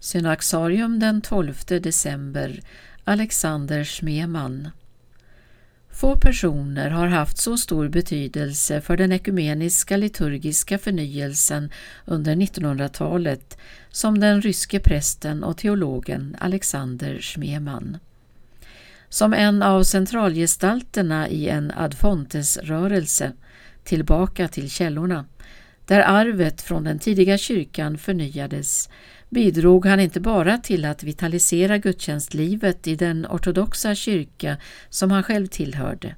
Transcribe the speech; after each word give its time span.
Synaxarium 0.00 0.98
den 0.98 1.20
12 1.20 1.54
december 1.66 2.60
Alexander 3.04 3.84
Schmeman 3.84 4.68
Få 5.90 6.16
personer 6.16 6.90
har 6.90 7.06
haft 7.06 7.38
så 7.38 7.56
stor 7.56 7.88
betydelse 7.88 8.80
för 8.80 8.96
den 8.96 9.12
ekumeniska 9.12 9.96
liturgiska 9.96 10.78
förnyelsen 10.78 11.72
under 12.04 12.34
1900-talet 12.36 13.58
som 13.90 14.20
den 14.20 14.42
ryske 14.42 14.80
prästen 14.80 15.44
och 15.44 15.58
teologen 15.58 16.36
Alexander 16.40 17.18
Schmeman. 17.20 17.98
Som 19.08 19.34
en 19.34 19.62
av 19.62 19.82
centralgestalterna 19.82 21.28
i 21.28 21.48
en 21.48 21.72
Adfontes-rörelse, 21.76 23.32
tillbaka 23.84 24.48
till 24.48 24.70
källorna, 24.70 25.24
där 25.86 26.00
arvet 26.00 26.62
från 26.62 26.84
den 26.84 26.98
tidiga 26.98 27.38
kyrkan 27.38 27.98
förnyades, 27.98 28.88
bidrog 29.30 29.86
han 29.86 30.00
inte 30.00 30.20
bara 30.20 30.58
till 30.58 30.84
att 30.84 31.02
vitalisera 31.02 31.78
gudstjänstlivet 31.78 32.86
i 32.86 32.96
den 32.96 33.26
ortodoxa 33.26 33.94
kyrka 33.94 34.56
som 34.88 35.10
han 35.10 35.22
själv 35.22 35.46
tillhörde. 35.46 36.14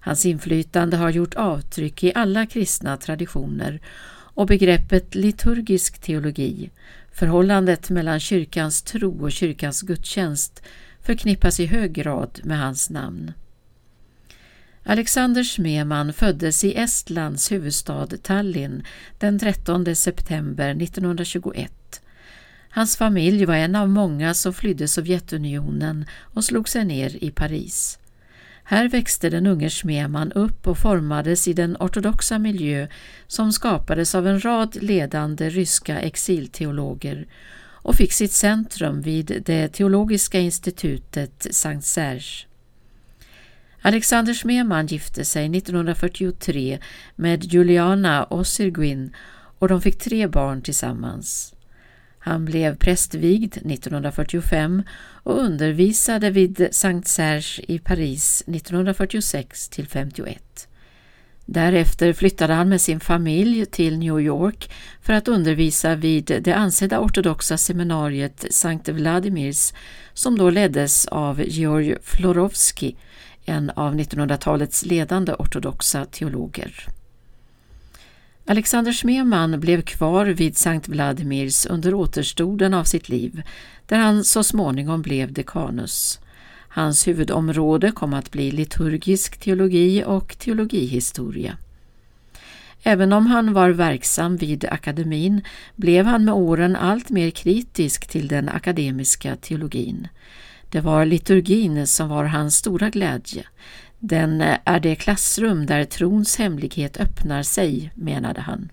Hans 0.00 0.26
inflytande 0.26 0.96
har 0.96 1.10
gjort 1.10 1.34
avtryck 1.34 2.04
i 2.04 2.12
alla 2.14 2.46
kristna 2.46 2.96
traditioner 2.96 3.80
och 4.08 4.46
begreppet 4.46 5.14
liturgisk 5.14 5.98
teologi, 5.98 6.70
förhållandet 7.12 7.90
mellan 7.90 8.20
kyrkans 8.20 8.82
tro 8.82 9.22
och 9.22 9.32
kyrkans 9.32 9.82
gudstjänst, 9.82 10.62
förknippas 11.02 11.60
i 11.60 11.66
hög 11.66 11.92
grad 11.92 12.40
med 12.44 12.58
hans 12.58 12.90
namn. 12.90 13.32
Alexander 14.82 15.42
Smeman 15.42 16.12
föddes 16.12 16.64
i 16.64 16.76
Estlands 16.76 17.52
huvudstad 17.52 18.06
Tallinn 18.22 18.84
den 19.18 19.38
13 19.38 19.96
september 19.96 20.70
1921 20.82 21.72
Hans 22.76 22.96
familj 22.96 23.44
var 23.44 23.54
en 23.54 23.76
av 23.76 23.88
många 23.88 24.34
som 24.34 24.54
flydde 24.54 24.88
Sovjetunionen 24.88 26.04
och 26.22 26.44
slog 26.44 26.68
sig 26.68 26.84
ner 26.84 27.24
i 27.24 27.30
Paris. 27.30 27.98
Här 28.64 28.88
växte 28.88 29.30
den 29.30 29.46
unge 29.46 29.70
Schmeman 29.70 30.32
upp 30.32 30.66
och 30.66 30.78
formades 30.78 31.48
i 31.48 31.52
den 31.52 31.76
ortodoxa 31.76 32.38
miljö 32.38 32.88
som 33.26 33.52
skapades 33.52 34.14
av 34.14 34.26
en 34.26 34.44
rad 34.44 34.82
ledande 34.82 35.50
ryska 35.50 36.00
exilteologer 36.00 37.26
och 37.58 37.94
fick 37.94 38.12
sitt 38.12 38.32
centrum 38.32 39.00
vid 39.00 39.42
det 39.46 39.68
teologiska 39.68 40.40
institutet 40.40 41.46
Sankt 41.50 41.86
Serge. 41.86 42.46
Alexander 43.80 44.34
Schmeman 44.34 44.86
gifte 44.86 45.24
sig 45.24 45.56
1943 45.58 46.78
med 47.14 47.44
Juliana 47.44 48.26
Osirguin 48.30 49.16
och 49.58 49.68
de 49.68 49.80
fick 49.80 49.98
tre 49.98 50.26
barn 50.26 50.62
tillsammans. 50.62 51.55
Han 52.26 52.44
blev 52.44 52.76
prästvigd 52.76 53.56
1945 53.56 54.82
och 55.22 55.38
undervisade 55.38 56.30
vid 56.30 56.68
Sankt 56.70 57.08
Serge 57.08 57.64
i 57.68 57.78
Paris 57.78 58.42
1946 58.46 59.68
till 59.68 59.86
51. 59.88 60.68
Därefter 61.44 62.12
flyttade 62.12 62.54
han 62.54 62.68
med 62.68 62.80
sin 62.80 63.00
familj 63.00 63.66
till 63.66 63.98
New 63.98 64.20
York 64.20 64.70
för 65.02 65.12
att 65.12 65.28
undervisa 65.28 65.94
vid 65.94 66.40
det 66.44 66.52
ansedda 66.52 67.00
ortodoxa 67.00 67.56
seminariet 67.56 68.44
Sankt 68.50 68.88
Vladimirs 68.88 69.72
som 70.14 70.38
då 70.38 70.50
leddes 70.50 71.06
av 71.06 71.42
Georg 71.42 71.96
Florovsky, 72.02 72.94
en 73.44 73.70
av 73.70 73.94
1900-talets 73.94 74.84
ledande 74.84 75.32
ortodoxa 75.32 76.04
teologer. 76.04 76.95
Alexander 78.48 78.92
Smeman 78.92 79.60
blev 79.60 79.82
kvar 79.82 80.26
vid 80.26 80.56
Sankt 80.56 80.88
Vladimirs 80.88 81.66
under 81.66 81.94
återstoden 81.94 82.74
av 82.74 82.84
sitt 82.84 83.08
liv, 83.08 83.42
där 83.86 83.98
han 83.98 84.24
så 84.24 84.42
småningom 84.42 85.02
blev 85.02 85.32
dekanus. 85.32 86.20
Hans 86.68 87.08
huvudområde 87.08 87.92
kom 87.92 88.14
att 88.14 88.30
bli 88.30 88.50
liturgisk 88.50 89.36
teologi 89.36 90.04
och 90.06 90.38
teologihistoria. 90.38 91.56
Även 92.82 93.12
om 93.12 93.26
han 93.26 93.52
var 93.52 93.70
verksam 93.70 94.36
vid 94.36 94.64
akademin 94.64 95.44
blev 95.76 96.06
han 96.06 96.24
med 96.24 96.34
åren 96.34 96.76
allt 96.76 97.10
mer 97.10 97.30
kritisk 97.30 98.06
till 98.06 98.28
den 98.28 98.48
akademiska 98.48 99.36
teologin. 99.36 100.08
Det 100.70 100.80
var 100.80 101.04
liturgin 101.04 101.86
som 101.86 102.08
var 102.08 102.24
hans 102.24 102.56
stora 102.56 102.90
glädje. 102.90 103.44
Den 104.08 104.40
eh, 104.40 104.58
är 104.64 104.80
det 104.80 104.94
klassrum 104.94 105.66
där 105.66 105.84
trons 105.84 106.36
hemlighet 106.36 106.96
öppnar 106.96 107.42
sig, 107.42 107.90
menade 107.94 108.40
han. 108.40 108.68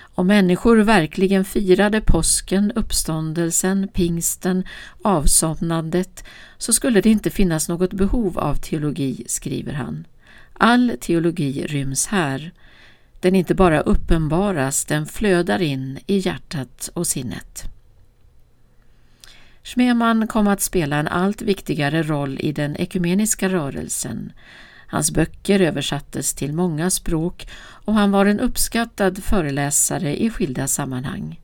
Om 0.00 0.26
människor 0.26 0.76
verkligen 0.76 1.44
firade 1.44 2.00
påsken, 2.00 2.72
uppståndelsen, 2.72 3.88
pingsten, 3.88 4.64
avsomnandet 5.02 6.24
så 6.58 6.72
skulle 6.72 7.00
det 7.00 7.10
inte 7.10 7.30
finnas 7.30 7.68
något 7.68 7.92
behov 7.92 8.38
av 8.38 8.54
teologi, 8.54 9.24
skriver 9.26 9.72
han. 9.72 10.06
All 10.52 10.92
teologi 11.00 11.66
ryms 11.66 12.06
här. 12.06 12.52
Den 13.20 13.34
inte 13.34 13.54
bara 13.54 13.80
uppenbaras, 13.80 14.84
den 14.84 15.06
flödar 15.06 15.62
in 15.62 15.98
i 16.06 16.18
hjärtat 16.18 16.90
och 16.94 17.06
sinnet. 17.06 17.77
Schmemann 19.68 20.26
kom 20.26 20.46
att 20.46 20.60
spela 20.60 20.96
en 20.96 21.08
allt 21.08 21.42
viktigare 21.42 22.02
roll 22.02 22.38
i 22.40 22.52
den 22.52 22.76
ekumeniska 22.76 23.48
rörelsen. 23.48 24.32
Hans 24.86 25.10
böcker 25.10 25.60
översattes 25.60 26.34
till 26.34 26.52
många 26.52 26.90
språk 26.90 27.48
och 27.84 27.94
han 27.94 28.10
var 28.10 28.26
en 28.26 28.40
uppskattad 28.40 29.24
föreläsare 29.24 30.22
i 30.22 30.30
skilda 30.30 30.66
sammanhang. 30.66 31.40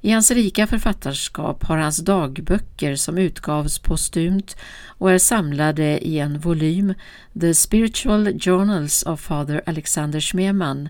I 0.00 0.10
hans 0.10 0.30
rika 0.30 0.66
författarskap 0.66 1.64
har 1.64 1.78
hans 1.78 1.96
dagböcker 1.96 2.96
som 2.96 3.18
utgavs 3.18 3.78
postumt 3.78 4.56
och 4.86 5.10
är 5.10 5.18
samlade 5.18 6.06
i 6.06 6.18
en 6.18 6.38
volym, 6.38 6.94
The 7.40 7.54
Spiritual 7.54 8.40
Journals 8.40 9.02
of 9.02 9.20
Father 9.20 9.62
Alexander 9.66 10.20
Schmemann, 10.20 10.88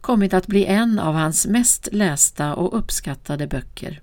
kommit 0.00 0.34
att 0.34 0.46
bli 0.46 0.64
en 0.64 0.98
av 0.98 1.14
hans 1.14 1.46
mest 1.46 1.88
lästa 1.92 2.54
och 2.54 2.78
uppskattade 2.78 3.46
böcker. 3.46 4.00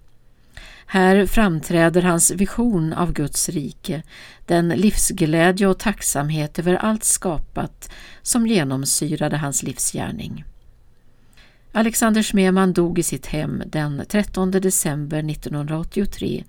Här 0.93 1.25
framträder 1.25 2.01
hans 2.01 2.31
vision 2.31 2.93
av 2.93 3.13
Guds 3.13 3.49
rike, 3.49 4.03
den 4.45 4.69
livsglädje 4.69 5.67
och 5.67 5.79
tacksamhet 5.79 6.59
över 6.59 6.75
allt 6.75 7.03
skapat 7.03 7.91
som 8.21 8.47
genomsyrade 8.47 9.37
hans 9.37 9.63
livsgärning. 9.63 10.43
Alexander 11.71 12.21
Smeman 12.21 12.73
dog 12.73 12.99
i 12.99 13.03
sitt 13.03 13.25
hem 13.25 13.63
den 13.65 14.03
13 14.09 14.51
december 14.51 15.31
1983 15.31 16.43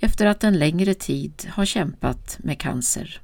efter 0.00 0.26
att 0.26 0.44
en 0.44 0.58
längre 0.58 0.94
tid 0.94 1.48
ha 1.56 1.64
kämpat 1.64 2.38
med 2.38 2.60
cancer. 2.60 3.20